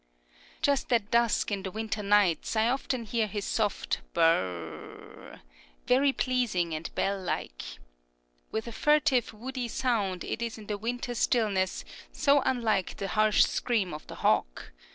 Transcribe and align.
Just 0.63 0.91
at 0.91 1.11
dusk 1.11 1.51
in 1.51 1.61
the 1.61 1.69
winter 1.69 2.01
nights, 2.01 2.55
I 2.55 2.69
often 2.69 3.05
hear 3.05 3.27
his 3.27 3.45
soft 3.45 3.99
bur 4.15 4.23
r 4.23 4.73
r 5.27 5.31
r, 5.33 5.41
very 5.85 6.11
pleasing 6.11 6.73
and 6.73 6.89
bell 6.95 7.21
like. 7.21 7.61
What 8.49 8.65
a 8.65 8.71
furtive, 8.71 9.31
woody 9.31 9.67
sound 9.67 10.23
it 10.23 10.41
is 10.41 10.57
in 10.57 10.65
the 10.65 10.79
winter 10.79 11.13
stillness, 11.13 11.85
so 12.11 12.41
unlike 12.43 12.97
the 12.97 13.09
harsh 13.09 13.43
scream 13.43 13.93
of 13.93 14.07
the 14.07 14.15
hawk! 14.25 14.71